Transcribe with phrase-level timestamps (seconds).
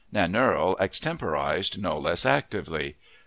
[0.11, 2.95] Nannerl extemporized no less actively.